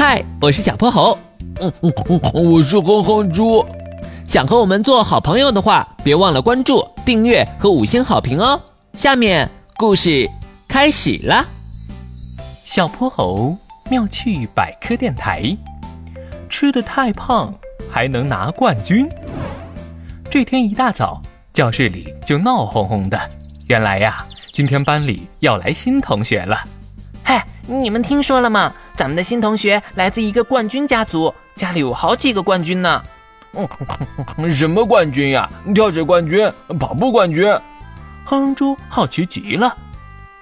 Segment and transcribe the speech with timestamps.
[0.00, 1.18] 嗨，我是小泼猴。
[1.60, 3.66] 嗯嗯嗯，我是哼哼猪。
[4.28, 8.60] 想和我们做好朋友的话，别忘了关注、订阅和五星好评哦。
[8.92, 10.30] 下面故事
[10.68, 11.44] 开始了。
[12.64, 13.52] 小泼猴
[13.90, 15.42] 妙趣百科电台，
[16.48, 17.52] 吃的太胖
[17.90, 19.08] 还能拿冠军？
[20.30, 21.20] 这天一大早，
[21.52, 23.18] 教室里就闹哄哄的。
[23.66, 24.22] 原来呀，
[24.52, 26.56] 今天班里要来新同学了。
[27.24, 28.72] 嗨，你们听说了吗？
[28.98, 33.00] 咱们的新同学来自一个冠军家族，家里有好几个冠军呢。
[34.50, 35.48] 什么冠军呀？
[35.72, 37.46] 跳水冠军、跑步冠军？
[38.24, 39.72] 哼哼猪好奇极了。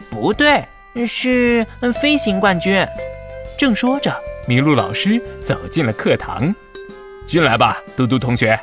[0.09, 0.66] 不对，
[1.06, 1.66] 是
[2.01, 2.82] 飞行冠军。
[3.59, 6.54] 正说着，麋鹿老师走进了课堂。
[7.27, 8.59] 进来吧，嘟嘟同学。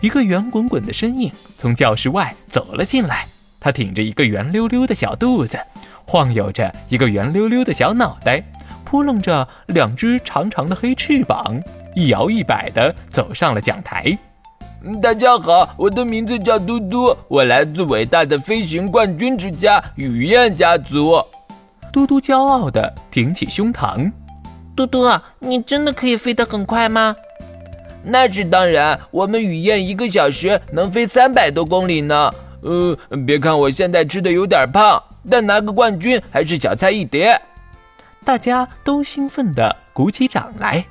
[0.00, 3.28] 一个圆滚滚的身影从教室外走了进来，
[3.60, 5.56] 他挺着一个圆溜溜的小肚子，
[6.04, 8.42] 晃悠着一个圆溜溜的小脑袋，
[8.90, 11.62] 扑棱着两只长长的黑翅膀，
[11.94, 14.18] 一摇一摆地走上了讲台。
[15.00, 21.22] 大家好，我的名字叫嘟嘟，我来自伟大的飞行冠军之家雨燕家族。
[21.92, 24.10] 嘟嘟骄傲地挺起胸膛。
[24.74, 27.14] 嘟嘟，你真的可以飞得很快吗？
[28.02, 32.28] 那是当然，我们雨燕一个小时能飞三百多公里呢。
[32.62, 37.40] 呃，别看我现在吃的有点胖，但拿个冠军还是小菜一碟。
[38.30, 40.86] 大家都兴奋地鼓起掌来。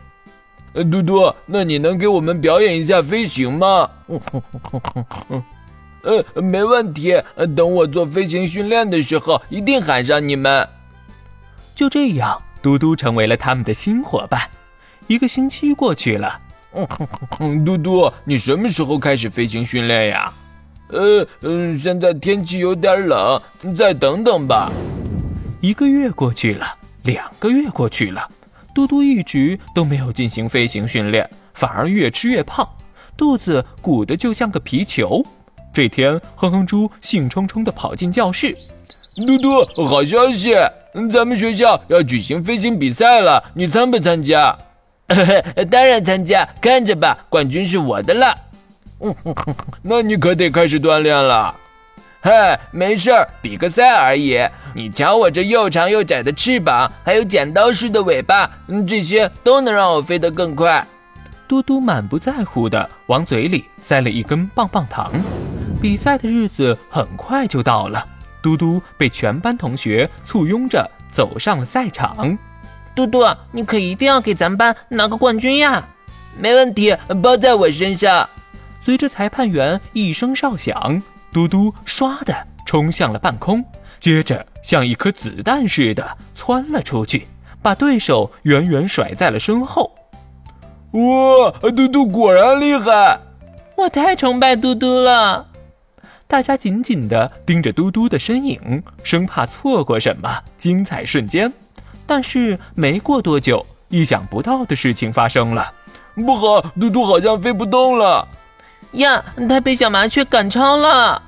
[0.74, 3.90] 呃，嘟嘟，那你能给我们表演一下飞行吗？
[6.04, 7.16] 呃，没问题。
[7.56, 10.68] 等我做飞行训练的时候，一定喊上你们。
[11.74, 14.42] 就这样，嘟嘟成为了他们的新伙伴。
[15.08, 16.38] 一个星期过去了。
[17.66, 20.34] 嘟嘟，你什么时候开始飞行训练呀？
[20.90, 23.42] 呃，嗯，现在天气有点冷，
[23.78, 24.70] 再等等吧。
[25.62, 26.68] 一个月过去了，
[27.04, 28.30] 两个月过去了，
[28.74, 32.68] 嘟嘟一直都没有进行飞行训练，反而越吃越胖，
[33.16, 35.26] 肚子鼓得就像个皮球。
[35.74, 38.58] 这天，哼哼猪兴冲冲地跑进教室
[39.26, 40.54] ：“嘟嘟，好消息，
[41.12, 44.58] 咱们学校要举行飞行比赛了，你参不参加？”
[45.72, 48.36] 当然参加，看着吧，冠军是我的了。
[49.00, 51.56] 嗯哼哼哼那你可得开始锻炼了。
[52.22, 54.38] 嗨，没事儿，比个赛而已。
[54.76, 58.50] 你瞧我这又长又窄的翅膀，还有剪刀似的尾巴，
[58.86, 60.86] 这些都能让我飞得更快。
[61.48, 65.14] 嘟嘟满不在乎的往嘴里塞了一根棒棒糖。
[65.82, 68.06] 比赛的日子很快就到了，
[68.42, 72.38] 嘟嘟被全班同学簇拥着走上了赛场。
[72.94, 75.88] 嘟嘟，你可一定要给咱们班拿个冠军呀！
[76.38, 76.94] 没问题，
[77.24, 78.30] 包在我身上。
[78.84, 81.02] 随着裁判员一声哨响，
[81.32, 82.36] 嘟嘟唰的
[82.66, 83.64] 冲向了半空，
[84.00, 87.28] 接着像一颗子弹似的窜了出去，
[87.62, 89.92] 把对手远远甩在了身后。
[90.92, 93.20] 哇，嘟嘟果然厉害！
[93.76, 95.46] 我太崇拜嘟嘟了。
[96.28, 101.52] 大家紧紧地盯着嘟嘟的身影，生怕错过什么精彩瞬间。
[102.06, 105.72] 但是没过多久，意想不到的事情发生了。
[106.16, 108.28] 不好，嘟嘟好像飞不动了。
[108.94, 111.22] 呀，它被小麻雀赶超了。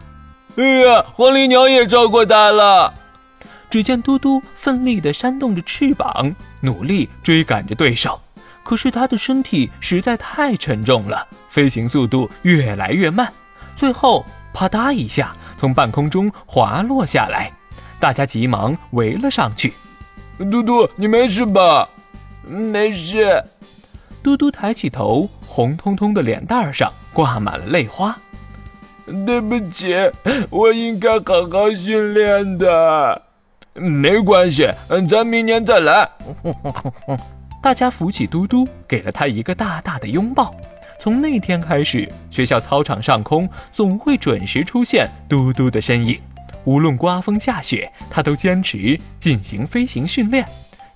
[0.58, 2.94] 哎呀，黄鹂鸟也超过它了。
[3.70, 8.20] 只见嘟嘟奋力地扇动着翅膀，努力追赶着对手。
[8.64, 13.32] 可是它的身体实在太沉重了，飞行速度越来越慢，
[13.76, 17.52] 最后啪嗒一下从半空中滑落下来。
[18.00, 19.74] 大家急忙围了上去。
[20.38, 21.88] 嘟嘟，你没事吧？
[22.44, 23.44] 没事。
[24.22, 28.18] 嘟嘟抬起头，红彤彤的脸蛋上挂满了泪花。
[29.26, 29.94] 对不起，
[30.50, 33.22] 我应该好好训练的。
[33.74, 34.72] 没关系，
[35.10, 36.10] 咱明年再来。
[37.62, 40.56] 大家扶起嘟嘟，给了他一个大大的拥抱。
[41.02, 46.18] 从那天开始，学校操场上空总会准时出现嘟嘟的身影。
[46.64, 50.48] 无论刮风下雪，他都坚持进行飞行训练，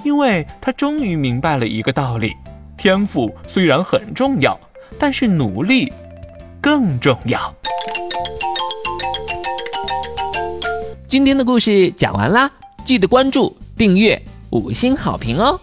[0.03, 2.33] 因为他终于明白了一个道理：
[2.77, 4.60] 天赋虽然很重要，
[5.00, 5.92] 但是努力
[6.62, 7.54] 更重要。
[11.07, 12.51] 今天的故事讲完啦，
[12.83, 15.60] 记得关注、订阅、五星好评哦！